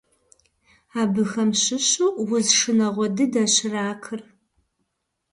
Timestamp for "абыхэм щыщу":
1.01-2.07